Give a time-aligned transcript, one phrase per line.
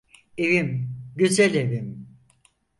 [0.37, 2.07] Evim, güzel evim.